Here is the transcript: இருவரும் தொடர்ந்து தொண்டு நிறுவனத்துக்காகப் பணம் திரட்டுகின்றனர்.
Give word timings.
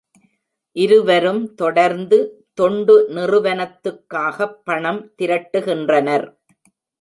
இருவரும் 0.75 1.53
தொடர்ந்து 1.53 2.17
தொண்டு 2.53 2.95
நிறுவனத்துக்காகப் 3.15 4.57
பணம் 4.63 5.01
திரட்டுகின்றனர். 5.21 6.27